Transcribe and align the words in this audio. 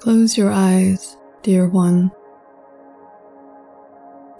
Close 0.00 0.38
your 0.38 0.50
eyes, 0.50 1.18
dear 1.42 1.68
one. 1.68 2.10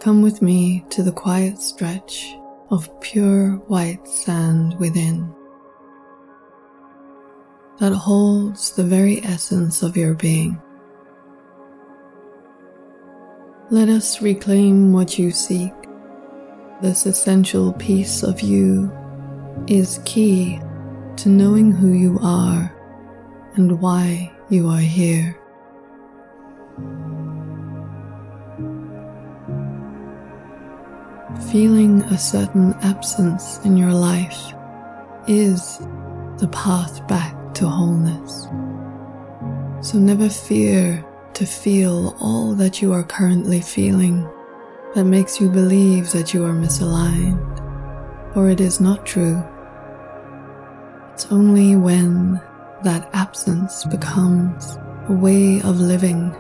Come 0.01 0.23
with 0.23 0.41
me 0.41 0.87
to 0.89 1.03
the 1.03 1.13
quiet 1.13 1.59
stretch 1.59 2.35
of 2.71 2.89
pure 3.03 3.57
white 3.69 4.09
sand 4.09 4.79
within 4.79 5.35
that 7.79 7.93
holds 7.93 8.73
the 8.73 8.85
very 8.85 9.23
essence 9.23 9.83
of 9.83 9.99
your 9.99 10.15
being. 10.15 10.59
Let 13.69 13.91
us 13.91 14.23
reclaim 14.23 14.95
what 14.95 15.19
you 15.19 15.31
seek. 15.31 15.75
This 16.81 17.05
essential 17.05 17.75
piece 17.75 18.23
of 18.23 18.41
you 18.41 18.91
is 19.67 20.01
key 20.07 20.59
to 21.17 21.29
knowing 21.29 21.71
who 21.71 21.93
you 21.93 22.19
are 22.23 22.75
and 23.57 23.79
why 23.79 24.33
you 24.49 24.67
are 24.67 24.79
here. 24.79 25.37
Feeling 31.51 32.03
a 32.03 32.19
certain 32.19 32.75
absence 32.83 33.59
in 33.65 33.77
your 33.77 33.93
life 33.93 34.53
is 35.27 35.79
the 36.39 36.49
path 36.53 37.07
back 37.09 37.55
to 37.55 37.69
wholeness. 37.69 38.49
So 39.87 39.99
never 39.99 40.29
fear 40.29 41.05
to 41.35 41.47
feel 41.47 42.17
all 42.21 42.55
that 42.55 42.83
you 42.83 42.93
are 42.93 43.03
currently 43.03 43.61
feeling 43.61 44.29
that 44.95 45.05
makes 45.05 45.41
you 45.41 45.49
believe 45.49 46.13
that 46.13 46.35
you 46.35 46.45
are 46.45 46.53
misaligned, 46.53 48.35
for 48.35 48.51
it 48.51 48.61
is 48.61 48.81
not 48.81 49.07
true. 49.07 49.43
It's 51.13 51.27
only 51.33 51.77
when 51.77 52.41
that 52.83 53.09
absence 53.13 53.85
becomes 53.85 54.79
a 55.09 55.13
way 55.13 55.61
of 55.63 55.81
living, 55.81 56.35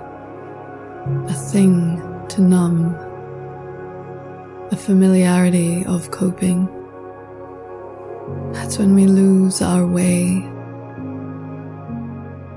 a 1.28 1.34
thing 1.34 2.00
to 2.28 2.41
numb, 2.41 2.94
a 4.70 4.76
familiarity 4.76 5.84
of 5.84 6.10
coping. 6.10 6.68
That's 8.52 8.78
when 8.78 8.94
we 8.94 9.06
lose 9.06 9.62
our 9.62 9.86
way 9.86 10.50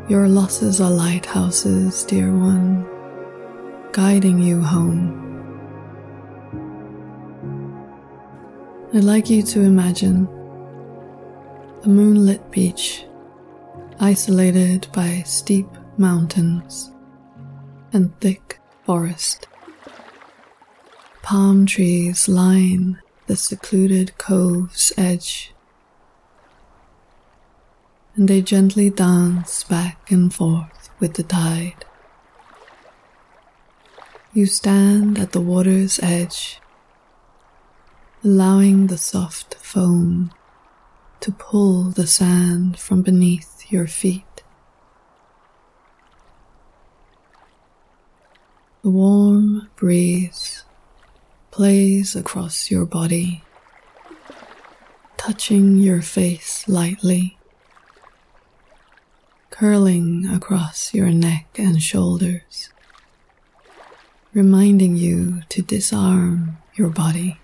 your 0.09 0.28
losses 0.28 0.81
are 0.81 0.91
lighthouses, 0.91 2.03
dear 2.03 2.34
one, 2.34 2.86
guiding 3.94 4.38
you 4.38 4.61
home. 4.61 5.19
I'd 8.94 9.06
like 9.06 9.30
you 9.30 9.41
to 9.44 9.61
imagine 9.61 10.28
a 11.84 11.88
moonlit 11.88 12.52
beach 12.52 13.06
isolated 14.02 14.88
by 14.91 15.23
steep 15.25 15.67
mountains 15.97 16.91
and 17.94 18.14
thick 18.19 18.59
forest. 18.86 19.47
Palm 21.24 21.66
trees 21.66 22.28
line 22.28 23.02
the 23.28 23.38
secluded 23.38 24.18
cove's 24.18 24.92
edge 24.98 25.54
and 28.16 28.28
they 28.28 28.42
gently 28.42 28.90
dance 28.90 29.64
back 29.64 30.12
and 30.12 30.34
forth 30.34 30.90
with 31.00 31.14
the 31.14 31.24
tide. 31.24 31.86
You 34.34 34.46
stand 34.48 35.18
at 35.18 35.32
the 35.32 35.40
water's 35.40 35.98
edge, 36.04 36.60
allowing 38.22 38.88
the 38.88 38.98
soft 38.98 39.56
foam 39.56 40.32
to 41.22 41.32
pull 41.32 41.84
the 41.84 42.06
sand 42.06 42.78
from 42.78 43.02
beneath 43.02 43.72
your 43.72 43.88
feet. 43.88 44.44
The 48.81 48.90
warm 48.90 49.70
breeze 49.78 50.66
plays 51.53 52.16
across 52.16 52.72
your 52.72 52.84
body, 52.84 53.44
touching 55.18 55.78
your 55.78 56.02
face 56.02 56.68
lightly 56.68 57.38
curling 59.52 60.28
across 60.28 60.96
your 60.96 61.09
neck 61.09 61.46
and 61.59 61.80
shoulders, 61.80 62.72
reminding 64.34 64.97
you 64.97 65.44
to 65.47 65.62
disarm 65.62 66.58
your 66.74 66.90
body, 66.90 67.40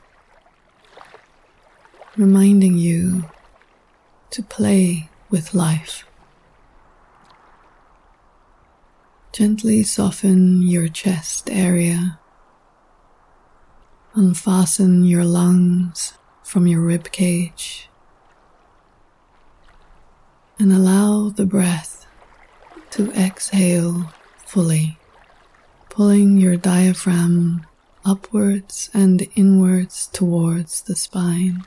reminding 2.17 2.75
you 2.79 3.29
to 4.31 4.41
play 4.41 5.07
with 5.29 5.53
life. 5.53 6.03
Gently 9.31 9.83
soften 9.83 10.63
your 10.63 10.87
chest 10.87 11.47
area. 11.51 12.17
Unfasten 14.19 15.05
your 15.05 15.23
lungs 15.23 16.11
from 16.43 16.67
your 16.67 16.81
rib 16.81 17.09
cage 17.09 17.87
and 20.59 20.73
allow 20.73 21.29
the 21.29 21.45
breath 21.45 22.05
to 22.91 23.13
exhale 23.13 24.11
fully, 24.45 24.97
pulling 25.87 26.35
your 26.35 26.57
diaphragm 26.57 27.65
upwards 28.03 28.89
and 28.93 29.25
inwards 29.37 30.07
towards 30.07 30.81
the 30.81 30.97
spine, 30.97 31.65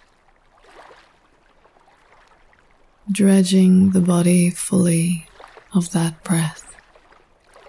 dredging 3.11 3.93
the 3.93 4.03
body 4.03 4.51
fully 4.51 5.27
of 5.73 5.93
that 5.93 6.23
breath 6.23 6.77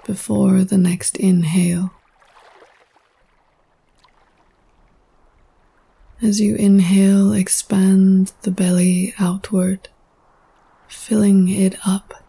before 0.06 0.66
the 0.66 0.78
next 0.78 1.16
inhale. 1.16 1.94
As 6.24 6.40
you 6.40 6.56
inhale, 6.56 7.34
expand 7.34 8.32
the 8.44 8.52
belly 8.52 9.14
outward, 9.20 9.90
filling 10.88 11.50
it 11.50 11.78
up 11.86 12.24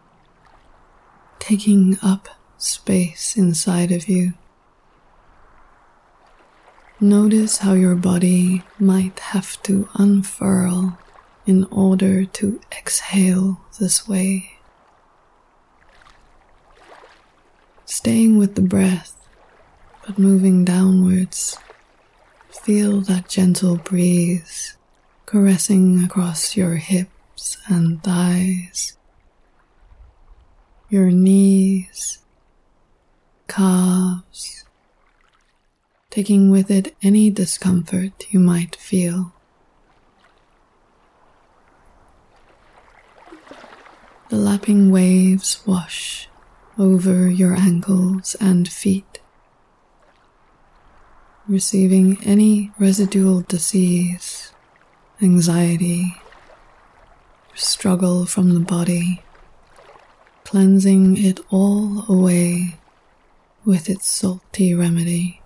taking 1.45 1.95
up 2.01 2.27
space 2.57 3.37
inside 3.37 3.91
of 3.91 4.09
you. 4.09 4.33
Notice 6.99 7.59
how 7.59 7.73
your 7.73 7.93
body 7.93 8.63
might 8.79 9.19
have 9.19 9.61
to 9.61 9.87
unfurl 9.93 10.97
in 11.45 11.65
order 11.65 12.25
to 12.25 12.59
exhale 12.71 13.61
this 13.79 14.07
way. 14.07 14.57
Staying 17.85 18.39
with 18.39 18.55
the 18.55 18.63
breath, 18.63 19.15
but 20.07 20.17
moving 20.17 20.65
downwards, 20.65 21.59
feel 22.63 23.01
that 23.01 23.29
gentle 23.29 23.77
breeze 23.77 24.77
caressing 25.25 26.03
across 26.03 26.55
your 26.55 26.75
hips 26.75 27.57
and 27.67 28.03
thighs 28.03 28.95
your 30.89 31.11
knees, 31.11 32.19
calves, 33.47 34.63
taking 36.09 36.51
with 36.51 36.69
it 36.69 36.95
any 37.01 37.29
discomfort 37.29 38.25
you 38.31 38.39
might 38.39 38.75
feel. 38.75 39.33
The 44.29 44.37
lapping 44.37 44.91
waves 44.91 45.61
wash 45.65 46.29
over 46.77 47.29
your 47.29 47.53
ankles 47.55 48.35
and 48.39 48.67
feet, 48.67 49.19
receiving 51.47 52.17
any 52.23 52.71
residual 52.79 53.41
disease, 53.41 54.51
anxiety, 55.21 56.15
struggle 57.53 58.25
from 58.25 58.53
the 58.53 58.59
body 58.59 59.21
cleansing 60.45 61.17
it 61.17 61.39
all 61.49 62.05
away 62.07 62.77
with 63.65 63.89
its 63.89 64.07
salty 64.07 64.73
remedy. 64.75 65.41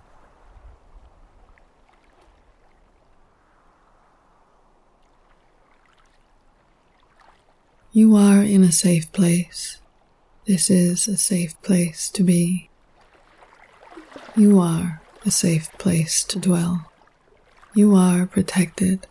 You 7.92 8.14
are 8.14 8.42
in 8.42 8.62
a 8.62 8.70
safe 8.70 9.10
place. 9.10 9.80
This 10.46 10.70
is 10.70 11.08
a 11.08 11.16
safe 11.16 11.60
place 11.62 12.10
to 12.10 12.22
be. 12.22 12.68
You 14.36 14.60
are 14.60 15.00
a 15.24 15.30
safe 15.30 15.70
place 15.78 16.24
to 16.24 16.38
dwell. 16.38 16.90
You 17.74 17.94
are 17.94 18.26
protected 18.26 19.06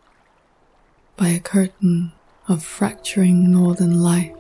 by 1.18 1.30
a 1.30 1.40
curtain 1.40 2.14
of 2.48 2.64
fracturing 2.64 3.52
northern 3.52 4.02
light 4.02 4.36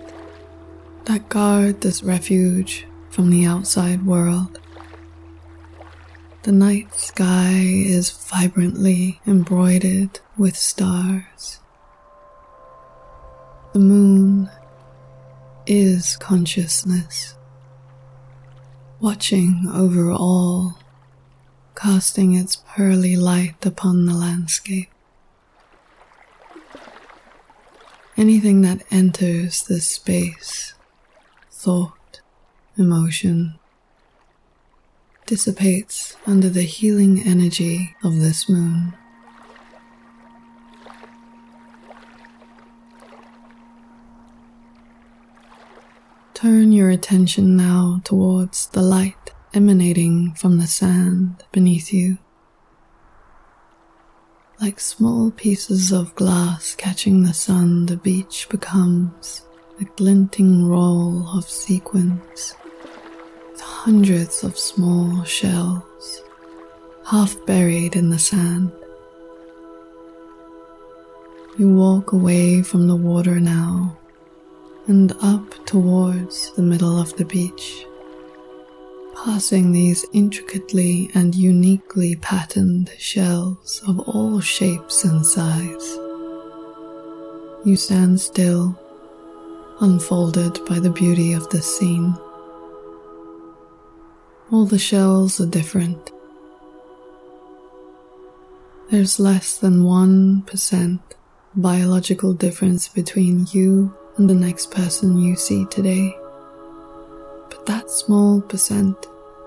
that 1.05 1.29
guard 1.29 1.81
this 1.81 2.03
refuge 2.03 2.85
from 3.09 3.29
the 3.29 3.45
outside 3.45 4.05
world. 4.05 4.59
The 6.43 6.51
night 6.51 6.95
sky 6.95 7.51
is 7.61 8.11
vibrantly 8.11 9.19
embroidered 9.27 10.19
with 10.37 10.55
stars. 10.55 11.59
The 13.73 13.79
moon 13.79 14.49
is 15.67 16.17
consciousness. 16.17 17.35
watching 18.99 19.69
over 19.73 20.11
all, 20.11 20.78
casting 21.79 22.33
its 22.33 22.57
pearly 22.57 23.15
light 23.15 23.65
upon 23.65 24.05
the 24.05 24.13
landscape. 24.13 24.89
Anything 28.17 28.61
that 28.61 28.83
enters 28.91 29.63
this 29.63 29.87
space, 29.87 30.73
thought, 31.49 32.19
emotion, 32.77 33.57
dissipates 35.25 36.17
under 36.27 36.49
the 36.49 36.63
healing 36.63 37.23
energy 37.25 37.95
of 38.03 38.19
this 38.19 38.49
moon. 38.49 38.93
Turn 46.33 46.73
your 46.73 46.89
attention 46.89 47.55
now 47.55 48.01
towards 48.03 48.67
the 48.67 48.81
light 48.81 49.18
emanating 49.53 50.33
from 50.33 50.57
the 50.57 50.67
sand 50.67 51.43
beneath 51.51 51.93
you. 51.93 52.17
Like 54.61 54.79
small 54.79 55.31
pieces 55.31 55.91
of 55.91 56.15
glass 56.15 56.75
catching 56.75 57.23
the 57.23 57.33
sun, 57.33 57.85
the 57.85 57.97
beach 57.97 58.47
becomes 58.49 59.45
a 59.79 59.85
glinting 59.95 60.67
roll 60.67 61.27
of 61.37 61.49
sequins 61.49 62.55
with 63.51 63.61
hundreds 63.61 64.43
of 64.43 64.57
small 64.57 65.23
shells 65.23 66.21
half 67.09 67.35
buried 67.47 67.95
in 67.95 68.09
the 68.09 68.19
sand. 68.19 68.71
You 71.57 71.73
walk 71.73 72.11
away 72.11 72.61
from 72.61 72.87
the 72.87 72.95
water 72.95 73.39
now 73.39 73.97
and 74.85 75.11
up 75.21 75.65
towards 75.65 76.51
the 76.53 76.61
middle 76.61 76.99
of 76.99 77.15
the 77.17 77.25
beach, 77.25 77.85
passing 79.15 79.71
these 79.71 80.05
intricately 80.13 81.09
and 81.13 81.35
uniquely 81.35 82.15
patterned 82.15 82.91
shells 82.97 83.81
of 83.87 83.99
all 83.99 84.39
shapes 84.39 85.03
and 85.03 85.25
size. 85.25 85.97
You 87.65 87.75
stand 87.75 88.19
still, 88.21 88.79
unfolded 89.81 90.65
by 90.65 90.79
the 90.79 90.89
beauty 90.89 91.33
of 91.33 91.49
the 91.49 91.61
scene. 91.61 92.15
All 94.51 94.65
the 94.65 94.79
shells 94.79 95.39
are 95.39 95.45
different. 95.45 96.11
There's 98.89 99.19
less 99.19 99.57
than 99.57 99.83
1% 99.83 100.99
biological 101.55 102.33
difference 102.33 102.87
between 102.87 103.45
you 103.51 103.93
and 104.17 104.29
the 104.29 104.33
next 104.33 104.71
person 104.71 105.17
you 105.17 105.35
see 105.35 105.65
today. 105.65 106.15
That 107.69 107.91
small 107.91 108.41
percent 108.41 108.97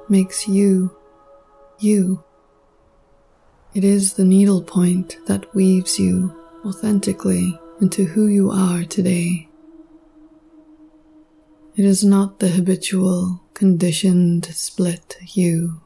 makes 0.08 0.46
you, 0.46 0.96
you. 1.80 2.22
It 3.74 3.82
is 3.82 4.14
the 4.14 4.24
needle 4.24 4.62
point 4.62 5.16
that 5.26 5.52
weaves 5.56 5.98
you 5.98 6.32
authentically 6.64 7.58
into 7.80 8.04
who 8.04 8.28
you 8.28 8.48
are 8.52 8.84
today. 8.84 9.48
It 11.74 11.84
is 11.84 12.04
not 12.04 12.38
the 12.38 12.50
habitual, 12.50 13.42
conditioned 13.54 14.44
split 14.54 15.16
you, 15.34 15.80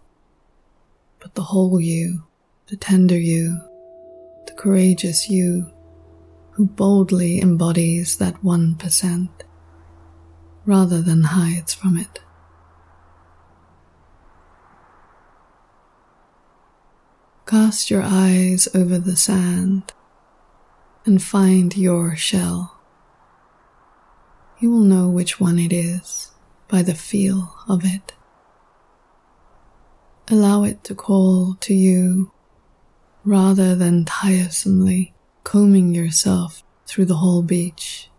but 1.20 1.36
the 1.36 1.44
whole 1.44 1.80
you, 1.80 2.24
the 2.66 2.76
tender 2.76 3.18
you, 3.18 3.62
the 4.46 4.52
courageous 4.52 5.30
you 5.30 5.72
who 6.50 6.66
boldly 6.66 7.40
embodies 7.40 8.18
that 8.18 8.42
1% 8.42 9.28
rather 10.66 11.00
than 11.00 11.22
hides 11.22 11.72
from 11.72 11.96
it. 11.96 12.20
Cast 17.46 17.93
your 17.93 18.02
eyes 18.02 18.66
over 18.75 18.98
the 18.98 19.14
sand 19.14 19.93
and 21.04 21.22
find 21.22 21.76
your 21.76 22.16
shell. 22.16 22.81
You 24.58 24.72
will 24.72 24.81
know 24.81 25.08
which 25.08 25.38
one 25.38 25.56
it 25.60 25.72
is 25.72 26.32
by 26.66 26.82
the 26.82 26.96
feel 26.96 27.54
of 27.69 27.84
it. 27.84 28.14
Allow 30.28 30.64
it 30.64 30.82
to 30.84 30.96
call 30.96 31.54
to 31.60 31.72
you 31.72 32.32
rather 33.25 33.76
than 33.76 34.04
tiresomely 34.04 35.14
combing 35.44 35.94
yourself 35.94 36.64
through 36.84 37.04
the 37.04 37.19
whole 37.19 37.42
beach. 37.42 38.10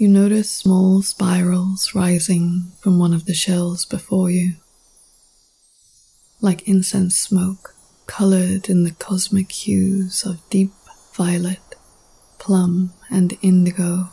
You 0.00 0.08
notice 0.08 0.50
small 0.50 1.02
spirals 1.02 1.94
rising 1.94 2.72
from 2.80 2.98
one 2.98 3.12
of 3.12 3.26
the 3.26 3.34
shells 3.34 3.84
before 3.84 4.30
you, 4.30 4.54
like 6.40 6.66
incense 6.66 7.16
smoke 7.16 7.74
colored 8.06 8.70
in 8.70 8.84
the 8.84 8.92
cosmic 8.92 9.52
hues 9.52 10.24
of 10.24 10.40
deep 10.48 10.72
violet, 11.12 11.74
plum, 12.38 12.94
and 13.10 13.36
indigo. 13.42 14.08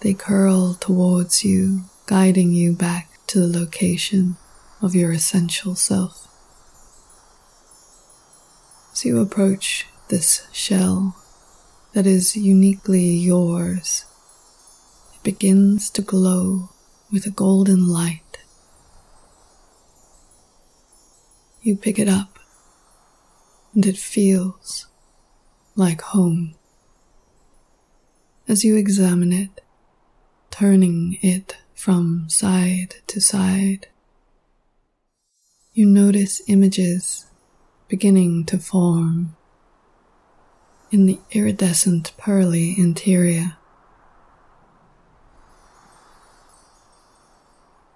They 0.00 0.14
curl 0.14 0.72
towards 0.80 1.44
you, 1.44 1.82
guiding 2.06 2.54
you 2.54 2.72
back 2.72 3.10
to 3.26 3.38
the 3.38 3.58
location 3.58 4.38
of 4.80 4.94
your 4.94 5.12
essential 5.12 5.74
self. 5.74 6.26
As 8.94 9.04
you 9.04 9.20
approach 9.20 9.88
this 10.08 10.46
shell 10.52 11.16
that 11.94 12.06
is 12.08 12.36
uniquely 12.36 13.06
yours, 13.06 14.04
it 15.14 15.22
begins 15.22 15.88
to 15.90 16.02
glow 16.02 16.70
with 17.12 17.24
a 17.24 17.30
golden 17.30 17.86
light. 17.86 18.38
You 21.62 21.76
pick 21.76 22.00
it 22.00 22.08
up 22.08 22.40
and 23.74 23.86
it 23.86 23.96
feels 23.96 24.88
like 25.76 26.00
home. 26.00 26.56
As 28.48 28.64
you 28.64 28.76
examine 28.76 29.32
it, 29.32 29.60
turning 30.50 31.18
it 31.22 31.58
from 31.76 32.28
side 32.28 32.96
to 33.06 33.20
side, 33.20 33.86
you 35.72 35.86
notice 35.86 36.42
images 36.48 37.26
beginning 37.86 38.44
to 38.46 38.58
form 38.58 39.36
in 40.94 41.06
the 41.06 41.18
iridescent 41.32 42.12
pearly 42.16 42.72
interior. 42.78 43.56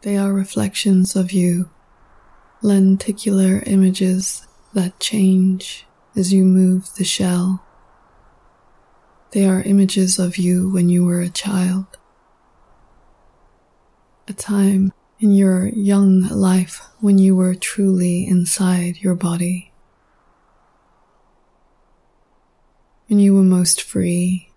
They 0.02 0.16
are 0.16 0.32
reflections 0.32 1.14
of 1.14 1.30
you, 1.30 1.70
lenticular 2.60 3.62
images 3.66 4.48
that 4.74 4.98
change 4.98 5.86
as 6.16 6.32
you 6.32 6.44
move 6.44 6.92
the 6.96 7.04
shell. 7.04 7.64
They 9.30 9.46
are 9.46 9.62
images 9.62 10.18
of 10.18 10.36
you 10.36 10.68
when 10.68 10.88
you 10.88 11.04
were 11.04 11.20
a 11.20 11.28
child, 11.28 11.86
a 14.26 14.32
time 14.32 14.92
in 15.20 15.30
your 15.30 15.68
young 15.68 16.22
life 16.22 16.82
when 16.98 17.16
you 17.16 17.36
were 17.36 17.54
truly 17.54 18.26
inside 18.26 18.96
your 18.96 19.14
body. 19.14 19.67
When 23.08 23.18
you 23.18 23.34
were 23.34 23.42
most 23.42 23.82
free. 23.82 24.50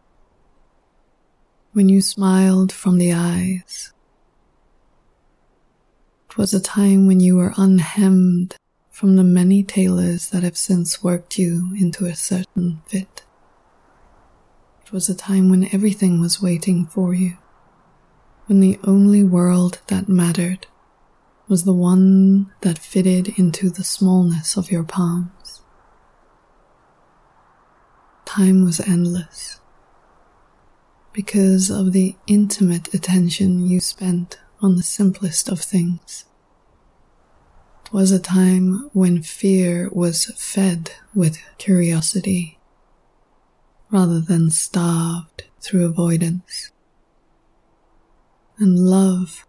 When 1.73 1.89
you 1.89 2.01
smiled 2.01 2.71
from 2.71 2.97
the 2.97 3.13
eyes. 3.13 3.93
It 6.29 6.37
was 6.37 6.53
a 6.53 6.61
time 6.61 7.07
when 7.07 7.19
you 7.19 7.37
were 7.37 7.53
unhemmed 7.57 8.55
from 8.89 9.15
the 9.15 9.23
many 9.23 9.63
tailors 9.63 10.29
that 10.29 10.43
have 10.43 10.57
since 10.57 11.03
worked 11.03 11.39
you 11.39 11.73
into 11.79 12.05
a 12.05 12.15
certain 12.15 12.81
fit. 12.87 13.23
It 14.85 14.91
was 14.91 15.09
a 15.09 15.15
time 15.15 15.49
when 15.49 15.73
everything 15.73 16.21
was 16.21 16.41
waiting 16.41 16.85
for 16.85 17.13
you 17.13 17.37
when 18.47 18.59
the 18.59 18.77
only 18.83 19.23
world 19.23 19.79
that 19.87 20.09
mattered 20.09 20.67
was 21.47 21.63
the 21.63 21.71
one 21.71 22.51
that 22.59 22.77
fitted 22.77 23.29
into 23.39 23.69
the 23.69 23.83
smallness 23.83 24.57
of 24.57 24.69
your 24.69 24.83
palms. 24.83 25.40
Time 28.35 28.63
was 28.63 28.79
endless 28.79 29.59
because 31.11 31.69
of 31.69 31.91
the 31.91 32.15
intimate 32.27 32.93
attention 32.93 33.67
you 33.67 33.81
spent 33.81 34.39
on 34.61 34.77
the 34.77 34.83
simplest 34.83 35.49
of 35.49 35.59
things. 35.59 36.23
It 37.83 37.91
was 37.91 38.09
a 38.09 38.19
time 38.19 38.89
when 38.93 39.21
fear 39.21 39.89
was 39.91 40.27
fed 40.37 40.91
with 41.13 41.39
curiosity 41.57 42.57
rather 43.91 44.21
than 44.21 44.49
starved 44.49 45.43
through 45.59 45.85
avoidance 45.87 46.71
and 48.57 48.79
love. 48.79 49.45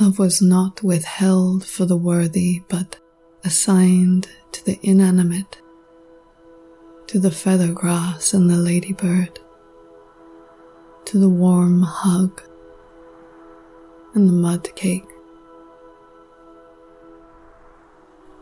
Love 0.00 0.18
was 0.18 0.42
not 0.42 0.82
withheld 0.82 1.64
for 1.64 1.84
the 1.84 1.96
worthy, 1.96 2.62
but 2.68 2.98
assigned 3.44 4.26
to 4.50 4.64
the 4.64 4.80
inanimate, 4.82 5.62
to 7.08 7.18
the 7.18 7.30
feather 7.30 7.72
grass 7.72 8.34
and 8.34 8.50
the 8.50 8.56
ladybird. 8.56 9.38
to 11.06 11.18
the 11.20 11.28
warm 11.28 11.82
hug 11.82 12.42
and 14.14 14.28
the 14.28 14.32
mud 14.32 14.68
cake. 14.74 15.06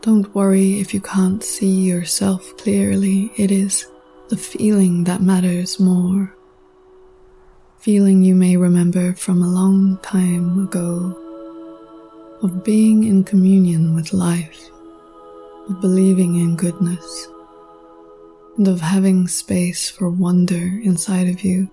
Don't 0.01 0.33
worry 0.33 0.79
if 0.79 0.91
you 0.93 0.99
can't 0.99 1.43
see 1.43 1.81
yourself 1.85 2.57
clearly, 2.57 3.31
it 3.37 3.51
is 3.51 3.85
the 4.29 4.37
feeling 4.37 5.03
that 5.03 5.21
matters 5.21 5.79
more. 5.79 6.35
Feeling 7.77 8.23
you 8.23 8.33
may 8.33 8.57
remember 8.57 9.13
from 9.13 9.43
a 9.43 9.47
long 9.47 9.99
time 10.01 10.63
ago 10.63 11.15
of 12.41 12.63
being 12.63 13.03
in 13.03 13.23
communion 13.23 13.93
with 13.93 14.11
life, 14.11 14.69
of 15.69 15.79
believing 15.81 16.35
in 16.35 16.55
goodness, 16.55 17.27
and 18.57 18.67
of 18.67 18.81
having 18.81 19.27
space 19.27 19.89
for 19.89 20.09
wonder 20.09 20.79
inside 20.83 21.27
of 21.27 21.43
you. 21.43 21.69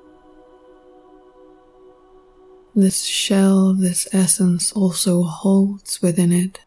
This 2.75 3.05
shell, 3.05 3.75
this 3.75 4.09
essence 4.13 4.73
also 4.73 5.23
holds 5.23 6.01
within 6.01 6.33
it 6.33 6.61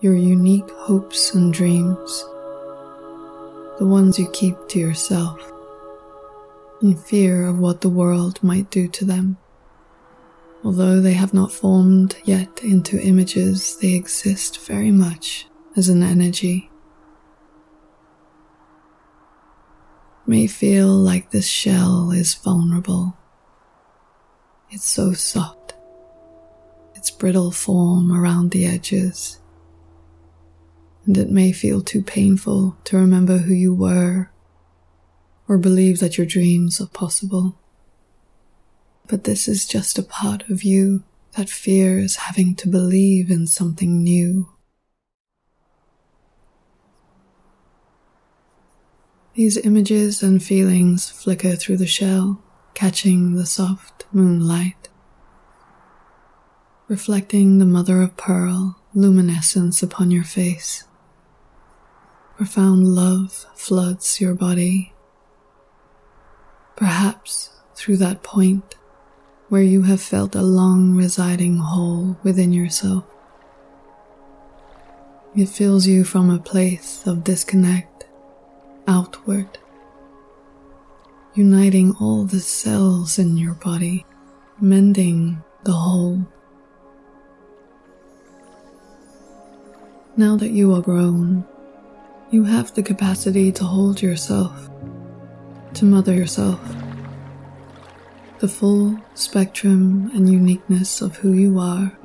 your 0.00 0.16
unique 0.16 0.68
hopes 0.70 1.34
and 1.34 1.52
dreams, 1.52 2.24
the 3.78 3.86
ones 3.86 4.18
you 4.18 4.28
keep 4.32 4.56
to 4.68 4.78
yourself, 4.78 5.40
in 6.82 6.94
fear 6.96 7.46
of 7.46 7.58
what 7.58 7.80
the 7.80 7.88
world 7.88 8.42
might 8.42 8.70
do 8.70 8.86
to 8.88 9.04
them. 9.04 9.38
Although 10.64 11.00
they 11.00 11.12
have 11.12 11.32
not 11.32 11.52
formed 11.52 12.16
yet 12.24 12.60
into 12.62 13.00
images, 13.00 13.78
they 13.80 13.94
exist 13.94 14.66
very 14.66 14.90
much 14.90 15.46
as 15.76 15.88
an 15.88 16.02
energy. 16.02 16.70
May 20.26 20.46
feel 20.46 20.88
like 20.88 21.30
this 21.30 21.48
shell 21.48 22.10
is 22.10 22.34
vulnerable. 22.34 23.16
It's 24.70 24.86
so 24.86 25.12
soft, 25.12 25.74
its 26.94 27.10
brittle 27.10 27.50
form 27.50 28.10
around 28.10 28.50
the 28.50 28.66
edges, 28.66 29.38
and 31.06 31.16
it 31.18 31.30
may 31.30 31.52
feel 31.52 31.82
too 31.82 32.02
painful 32.02 32.76
to 32.84 32.96
remember 32.96 33.38
who 33.38 33.52
you 33.52 33.74
were 33.74 34.30
or 35.46 35.58
believe 35.58 36.00
that 36.00 36.16
your 36.16 36.26
dreams 36.26 36.80
are 36.80 36.86
possible. 36.86 37.58
But 39.06 39.24
this 39.24 39.46
is 39.46 39.66
just 39.66 39.98
a 39.98 40.02
part 40.02 40.48
of 40.48 40.62
you 40.62 41.04
that 41.36 41.50
fears 41.50 42.16
having 42.16 42.54
to 42.54 42.68
believe 42.68 43.30
in 43.30 43.46
something 43.46 44.02
new 44.02 44.53
These 49.34 49.56
images 49.58 50.22
and 50.22 50.40
feelings 50.40 51.10
flicker 51.10 51.56
through 51.56 51.78
the 51.78 51.88
shell, 51.88 52.40
catching 52.72 53.34
the 53.34 53.46
soft 53.46 54.06
moonlight, 54.12 54.88
reflecting 56.86 57.58
the 57.58 57.66
mother 57.66 58.00
of 58.00 58.16
pearl 58.16 58.80
luminescence 58.94 59.82
upon 59.82 60.12
your 60.12 60.22
face. 60.22 60.84
Profound 62.36 62.86
love 62.86 63.46
floods 63.56 64.20
your 64.20 64.34
body. 64.34 64.92
Perhaps 66.76 67.50
through 67.74 67.96
that 67.96 68.22
point 68.22 68.76
where 69.48 69.62
you 69.62 69.82
have 69.82 70.00
felt 70.00 70.36
a 70.36 70.42
long 70.42 70.94
residing 70.94 71.56
hole 71.56 72.16
within 72.22 72.52
yourself. 72.52 73.04
It 75.34 75.48
fills 75.48 75.88
you 75.88 76.04
from 76.04 76.30
a 76.30 76.38
place 76.38 77.04
of 77.04 77.24
disconnect 77.24 78.03
outward, 78.86 79.58
uniting 81.34 81.94
all 82.00 82.24
the 82.24 82.40
cells 82.40 83.18
in 83.18 83.36
your 83.36 83.54
body, 83.54 84.04
mending 84.60 85.42
the 85.64 85.72
whole. 85.72 86.26
Now 90.16 90.36
that 90.36 90.50
you 90.50 90.74
are 90.74 90.82
grown, 90.82 91.44
you 92.30 92.44
have 92.44 92.74
the 92.74 92.82
capacity 92.82 93.50
to 93.52 93.64
hold 93.64 94.02
yourself, 94.02 94.70
to 95.74 95.84
mother 95.84 96.14
yourself. 96.14 96.60
The 98.38 98.48
full 98.48 98.98
spectrum 99.14 100.10
and 100.14 100.30
uniqueness 100.30 101.00
of 101.00 101.16
who 101.16 101.32
you 101.32 101.58
are, 101.58 101.96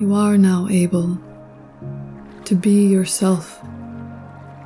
you 0.00 0.14
are 0.14 0.38
now 0.38 0.66
able 0.68 1.18
to 2.44 2.54
be 2.54 2.86
yourself, 2.86 3.60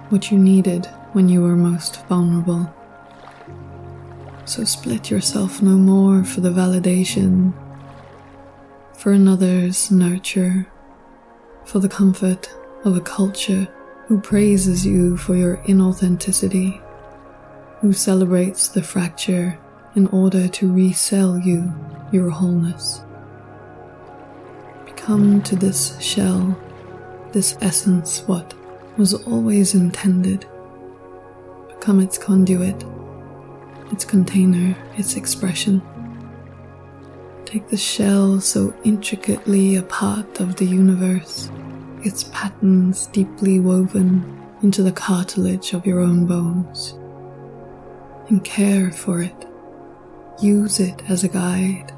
what 0.08 0.30
you 0.30 0.38
needed 0.38 0.88
when 1.16 1.30
you 1.30 1.40
were 1.40 1.56
most 1.56 2.04
vulnerable. 2.08 2.70
So 4.44 4.64
split 4.64 5.10
yourself 5.10 5.62
no 5.62 5.78
more 5.78 6.22
for 6.24 6.42
the 6.42 6.50
validation, 6.50 7.54
for 8.92 9.12
another's 9.12 9.90
nurture, 9.90 10.66
for 11.64 11.78
the 11.78 11.88
comfort 11.88 12.54
of 12.84 12.98
a 12.98 13.00
culture 13.00 13.66
who 14.08 14.20
praises 14.20 14.84
you 14.84 15.16
for 15.16 15.34
your 15.34 15.56
inauthenticity, 15.64 16.82
who 17.80 17.94
celebrates 17.94 18.68
the 18.68 18.82
fracture 18.82 19.58
in 19.94 20.08
order 20.08 20.48
to 20.48 20.70
resell 20.70 21.38
you 21.38 21.72
your 22.12 22.28
wholeness. 22.28 23.00
Become 24.84 25.42
to 25.44 25.56
this 25.56 25.98
shell, 25.98 26.60
this 27.32 27.56
essence, 27.62 28.20
what 28.26 28.52
was 28.98 29.14
always 29.14 29.74
intended 29.74 30.46
become 31.86 32.00
its 32.00 32.18
conduit, 32.18 32.84
its 33.92 34.04
container, 34.04 34.76
its 34.96 35.14
expression. 35.14 35.80
Take 37.44 37.68
the 37.68 37.76
shell 37.76 38.40
so 38.40 38.74
intricately 38.82 39.76
a 39.76 39.84
part 39.84 40.40
of 40.40 40.56
the 40.56 40.64
universe, 40.64 41.48
its 42.02 42.24
patterns 42.32 43.06
deeply 43.06 43.60
woven 43.60 44.42
into 44.62 44.82
the 44.82 44.90
cartilage 44.90 45.74
of 45.74 45.86
your 45.86 46.00
own 46.00 46.26
bones, 46.26 46.98
and 48.30 48.42
care 48.42 48.90
for 48.90 49.22
it. 49.22 49.46
Use 50.42 50.80
it 50.80 51.00
as 51.08 51.22
a 51.22 51.28
guide. 51.28 51.92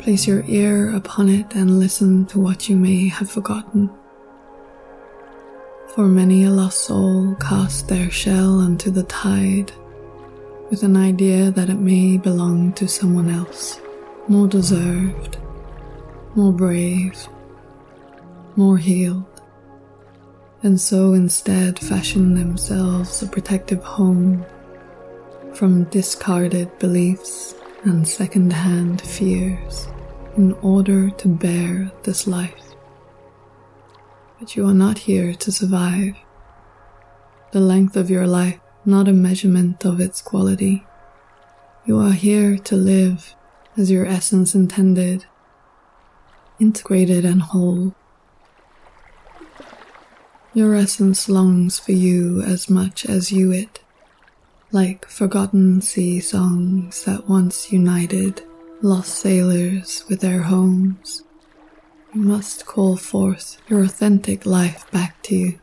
Place 0.00 0.26
your 0.26 0.42
ear 0.48 0.92
upon 0.92 1.28
it 1.28 1.54
and 1.54 1.78
listen 1.78 2.26
to 2.26 2.40
what 2.40 2.68
you 2.68 2.74
may 2.74 3.06
have 3.06 3.30
forgotten 3.30 3.90
for 5.94 6.08
many 6.08 6.44
a 6.44 6.50
lost 6.50 6.86
soul 6.86 7.34
cast 7.34 7.86
their 7.86 8.10
shell 8.10 8.60
onto 8.60 8.90
the 8.90 9.02
tide 9.02 9.70
with 10.70 10.82
an 10.82 10.96
idea 10.96 11.50
that 11.50 11.68
it 11.68 11.78
may 11.78 12.16
belong 12.16 12.72
to 12.72 12.88
someone 12.88 13.28
else, 13.28 13.78
more 14.26 14.48
deserved, 14.48 15.36
more 16.34 16.50
brave, 16.52 17.28
more 18.56 18.78
healed, 18.78 19.42
and 20.62 20.80
so 20.80 21.12
instead 21.12 21.78
fashion 21.78 22.32
themselves 22.34 23.22
a 23.22 23.26
protective 23.26 23.84
home 23.84 24.46
from 25.52 25.84
discarded 25.84 26.70
beliefs 26.78 27.54
and 27.84 28.08
second-hand 28.08 29.02
fears 29.02 29.88
in 30.38 30.54
order 30.62 31.10
to 31.10 31.28
bear 31.28 31.92
this 32.04 32.26
life 32.26 32.61
but 34.42 34.56
you 34.56 34.66
are 34.66 34.74
not 34.74 34.98
here 34.98 35.32
to 35.34 35.52
survive. 35.52 36.16
The 37.52 37.60
length 37.60 37.94
of 37.94 38.10
your 38.10 38.26
life, 38.26 38.58
not 38.84 39.06
a 39.06 39.12
measurement 39.12 39.84
of 39.84 40.00
its 40.00 40.20
quality. 40.20 40.84
You 41.86 42.00
are 42.00 42.10
here 42.10 42.58
to 42.58 42.74
live 42.74 43.36
as 43.76 43.88
your 43.88 44.04
essence 44.04 44.52
intended, 44.52 45.26
integrated 46.58 47.24
and 47.24 47.40
whole. 47.40 47.94
Your 50.54 50.74
essence 50.74 51.28
longs 51.28 51.78
for 51.78 51.92
you 51.92 52.42
as 52.42 52.68
much 52.68 53.06
as 53.06 53.30
you 53.30 53.52
it, 53.52 53.78
like 54.72 55.06
forgotten 55.06 55.80
sea 55.82 56.18
songs 56.18 57.04
that 57.04 57.28
once 57.28 57.72
united 57.72 58.42
lost 58.82 59.14
sailors 59.14 60.04
with 60.08 60.18
their 60.18 60.42
homes 60.42 61.22
you 62.14 62.20
must 62.20 62.66
call 62.66 62.96
forth 62.96 63.56
your 63.68 63.82
authentic 63.82 64.44
life 64.44 64.90
back 64.90 65.22
to 65.22 65.34
you. 65.34 65.58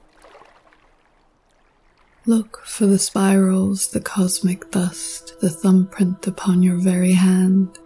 Look 2.26 2.66
for 2.66 2.88
the 2.88 2.98
spirals, 3.00 3.90
the 3.90 4.02
cosmic 4.02 4.72
dust, 4.72 5.34
the 5.42 5.50
thumbprint 5.50 6.26
upon 6.26 6.64
your 6.64 6.78
very 6.78 7.14
hand, 7.14 7.78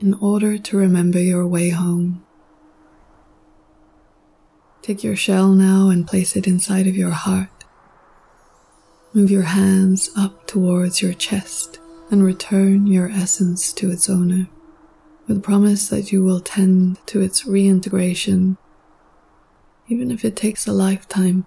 in 0.00 0.14
order 0.14 0.58
to 0.58 0.76
remember 0.76 1.18
your 1.18 1.46
way 1.46 1.70
home. 1.70 2.24
Take 4.80 5.04
your 5.04 5.16
shell 5.16 5.48
now 5.48 5.88
and 5.88 6.06
place 6.06 6.36
it 6.36 6.46
inside 6.46 6.86
of 6.86 6.96
your 6.96 7.10
heart. 7.10 7.64
Move 9.12 9.30
your 9.30 9.42
hands 9.42 10.10
up 10.16 10.46
towards 10.46 11.02
your 11.02 11.12
chest 11.12 11.78
and 12.10 12.24
return 12.24 12.86
your 12.86 13.08
essence 13.08 13.72
to 13.74 13.90
its 13.90 14.08
owner 14.08 14.48
with 15.26 15.36
the 15.36 15.42
promise 15.42 15.88
that 15.88 16.12
you 16.12 16.22
will 16.22 16.40
tend 16.40 16.98
to 17.06 17.20
its 17.20 17.46
reintegration, 17.46 18.56
even 19.88 20.10
if 20.10 20.24
it 20.24 20.36
takes 20.36 20.66
a 20.66 20.72
lifetime. 20.72 21.44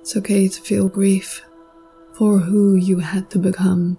It's 0.00 0.16
okay 0.16 0.48
to 0.48 0.60
feel 0.60 0.88
grief 0.88 1.42
for 2.14 2.40
who 2.40 2.76
you 2.76 3.00
had 3.00 3.30
to 3.30 3.38
become 3.38 3.98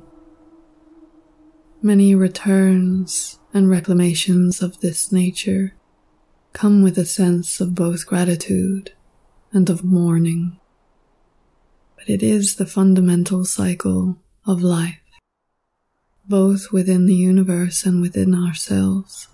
many 1.82 2.16
returns 2.16 3.40
and 3.54 3.70
reclamations 3.70 4.62
of 4.62 4.80
this 4.80 5.12
nature 5.12 5.74
come 6.54 6.82
with 6.82 6.98
a 6.98 7.06
sense 7.06 7.62
of 7.62 7.76
both 7.76 8.08
gratitude 8.08 8.94
and 9.54 9.70
of 9.70 9.84
mourning. 9.84 10.60
But 11.96 12.10
it 12.10 12.24
is 12.24 12.56
the 12.56 12.66
fundamental 12.66 13.46
cycle 13.46 14.18
of 14.46 14.62
life, 14.62 15.00
both 16.28 16.72
within 16.72 17.06
the 17.06 17.16
universe 17.16 17.86
and 17.86 18.02
within 18.02 18.36
ourselves. 18.36 19.28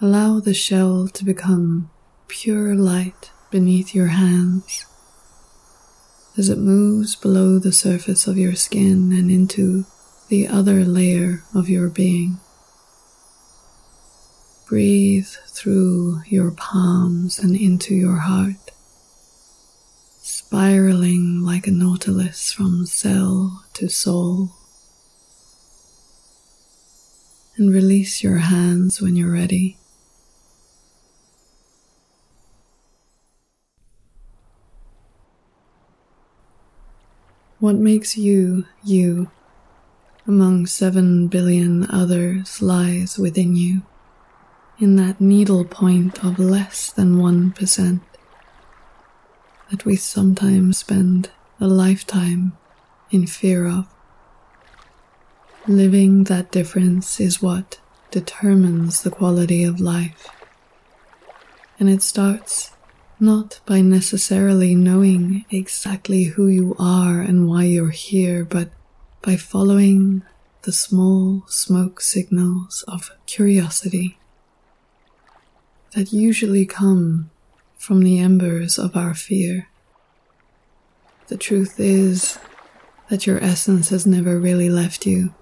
Allow 0.00 0.40
the 0.40 0.54
shell 0.54 1.08
to 1.08 1.24
become 1.24 1.90
pure 2.28 2.74
light 2.74 3.30
beneath 3.50 3.94
your 3.94 4.08
hands 4.08 4.86
as 6.36 6.50
it 6.50 6.58
moves 6.58 7.16
below 7.16 7.58
the 7.58 7.72
surface 7.72 8.26
of 8.26 8.36
your 8.36 8.54
skin 8.54 9.10
and 9.12 9.30
into 9.30 9.86
the 10.28 10.46
other 10.46 10.84
layer 10.84 11.42
of 11.54 11.68
your 11.68 11.88
being. 11.88 12.38
Breathe 14.66 15.28
through 15.48 16.22
your 16.26 16.50
palms 16.50 17.38
and 17.38 17.56
into 17.56 17.94
your 17.94 18.16
heart, 18.16 18.72
spiraling 20.56 21.42
like 21.42 21.66
a 21.66 21.70
nautilus 21.70 22.50
from 22.50 22.86
cell 22.86 23.62
to 23.74 23.90
soul. 23.90 24.48
And 27.58 27.70
release 27.70 28.22
your 28.22 28.38
hands 28.38 29.02
when 29.02 29.16
you're 29.16 29.30
ready. 29.30 29.76
What 37.58 37.76
makes 37.76 38.16
you 38.16 38.64
you 38.82 39.30
among 40.26 40.64
seven 40.64 41.28
billion 41.28 41.84
others 41.90 42.62
lies 42.62 43.18
within 43.18 43.56
you, 43.56 43.82
in 44.78 44.96
that 44.96 45.20
needle 45.20 45.66
point 45.66 46.24
of 46.24 46.38
less 46.38 46.90
than 46.90 47.18
one 47.18 47.52
percent 47.52 48.00
that 49.70 49.84
we 49.84 49.96
sometimes 49.96 50.78
spend 50.78 51.30
a 51.60 51.66
lifetime 51.66 52.56
in 53.10 53.26
fear 53.26 53.66
of. 53.66 53.86
Living 55.66 56.24
that 56.24 56.52
difference 56.52 57.18
is 57.20 57.42
what 57.42 57.80
determines 58.10 59.02
the 59.02 59.10
quality 59.10 59.64
of 59.64 59.80
life. 59.80 60.28
And 61.78 61.88
it 61.88 62.02
starts 62.02 62.70
not 63.18 63.60
by 63.66 63.80
necessarily 63.80 64.74
knowing 64.74 65.44
exactly 65.50 66.24
who 66.24 66.46
you 66.46 66.76
are 66.78 67.20
and 67.20 67.48
why 67.48 67.64
you're 67.64 67.90
here, 67.90 68.44
but 68.44 68.70
by 69.22 69.36
following 69.36 70.22
the 70.62 70.72
small 70.72 71.42
smoke 71.48 72.00
signals 72.00 72.84
of 72.86 73.10
curiosity 73.26 74.18
that 75.92 76.12
usually 76.12 76.66
come 76.66 77.30
from 77.76 78.02
the 78.02 78.18
embers 78.18 78.78
of 78.78 78.96
our 78.96 79.14
fear. 79.14 79.68
The 81.28 81.36
truth 81.36 81.78
is 81.78 82.38
that 83.10 83.26
your 83.26 83.42
essence 83.42 83.90
has 83.90 84.06
never 84.06 84.38
really 84.38 84.70
left 84.70 85.06
you. 85.06 85.34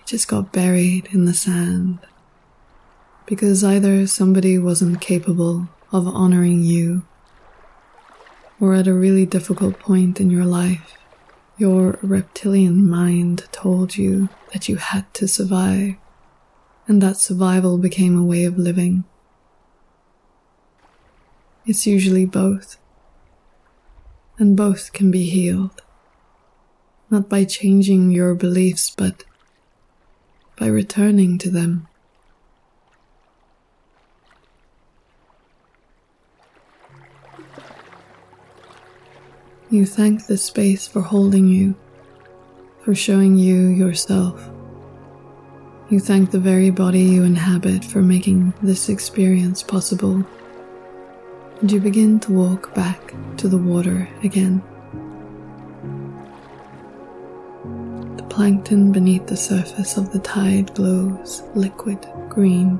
It 0.00 0.06
just 0.06 0.28
got 0.28 0.52
buried 0.52 1.08
in 1.12 1.24
the 1.24 1.34
sand 1.34 2.00
because 3.28 3.62
either 3.62 4.06
somebody 4.06 4.58
wasn't 4.58 5.02
capable 5.02 5.68
of 5.92 6.06
honoring 6.06 6.62
you, 6.62 7.02
or 8.58 8.74
at 8.74 8.86
a 8.86 8.94
really 8.94 9.26
difficult 9.26 9.78
point 9.78 10.18
in 10.18 10.30
your 10.30 10.46
life, 10.46 10.96
your 11.58 11.98
reptilian 12.02 12.88
mind 12.88 13.46
told 13.52 13.98
you 13.98 14.30
that 14.52 14.66
you 14.66 14.76
had 14.76 15.12
to 15.12 15.28
survive, 15.28 15.96
and 16.86 17.02
that 17.02 17.18
survival 17.18 17.76
became 17.76 18.16
a 18.18 18.24
way 18.24 18.44
of 18.44 18.56
living. 18.56 19.04
It's 21.68 21.86
usually 21.86 22.24
both, 22.24 22.78
and 24.38 24.56
both 24.56 24.94
can 24.94 25.10
be 25.10 25.28
healed, 25.28 25.82
not 27.10 27.28
by 27.28 27.44
changing 27.44 28.10
your 28.10 28.34
beliefs, 28.34 28.88
but 28.88 29.24
by 30.56 30.64
returning 30.64 31.36
to 31.36 31.50
them. 31.50 31.86
You 39.68 39.84
thank 39.84 40.26
the 40.26 40.38
space 40.38 40.88
for 40.88 41.02
holding 41.02 41.48
you, 41.48 41.74
for 42.82 42.94
showing 42.94 43.36
you 43.36 43.66
yourself. 43.68 44.50
You 45.90 46.00
thank 46.00 46.30
the 46.30 46.40
very 46.40 46.70
body 46.70 47.02
you 47.02 47.24
inhabit 47.24 47.84
for 47.84 48.00
making 48.00 48.54
this 48.62 48.88
experience 48.88 49.62
possible. 49.62 50.24
And 51.60 51.72
you 51.72 51.80
begin 51.80 52.20
to 52.20 52.32
walk 52.32 52.72
back 52.72 53.14
to 53.38 53.48
the 53.48 53.58
water 53.58 54.08
again. 54.22 54.62
The 58.16 58.22
plankton 58.22 58.92
beneath 58.92 59.26
the 59.26 59.36
surface 59.36 59.96
of 59.96 60.12
the 60.12 60.20
tide 60.20 60.72
glows 60.74 61.42
liquid 61.56 62.06
green. 62.28 62.78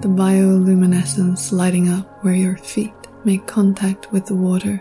The 0.00 0.08
bioluminescence 0.08 1.50
lighting 1.50 1.88
up 1.88 2.22
where 2.22 2.34
your 2.34 2.56
feet 2.56 2.94
make 3.24 3.48
contact 3.48 4.12
with 4.12 4.26
the 4.26 4.36
water. 4.36 4.80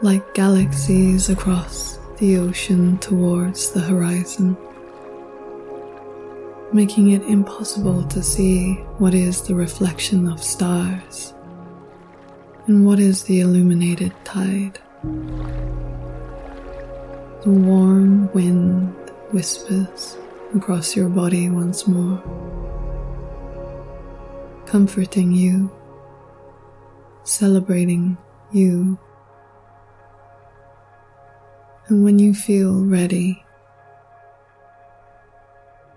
Like 0.00 0.32
galaxies 0.32 1.28
across 1.28 1.98
the 2.16 2.38
ocean 2.38 2.96
towards 2.98 3.70
the 3.72 3.80
horizon, 3.80 4.56
making 6.72 7.10
it 7.10 7.22
impossible 7.22 8.04
to 8.04 8.22
see 8.22 8.74
what 8.98 9.14
is 9.14 9.42
the 9.42 9.54
reflection 9.54 10.28
of 10.28 10.42
stars 10.42 11.34
and 12.66 12.86
what 12.86 12.98
is 12.98 13.24
the 13.24 13.40
illuminated 13.40 14.12
tide. 14.24 14.78
The 17.42 17.50
warm 17.50 18.32
wind 18.32 18.94
whispers 19.32 20.16
across 20.54 20.94
your 20.94 21.08
body 21.08 21.48
once 21.48 21.86
more 21.86 22.22
comforting 24.70 25.32
you, 25.32 25.68
celebrating 27.24 28.16
you. 28.52 28.96
And 31.88 32.04
when 32.04 32.20
you 32.20 32.34
feel 32.34 32.84
ready, 32.84 33.44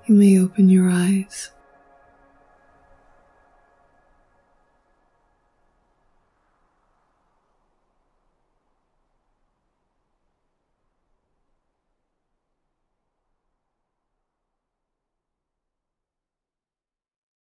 you 0.06 0.16
may 0.16 0.38
open 0.38 0.68
your 0.70 0.90
eyes. 0.90 1.53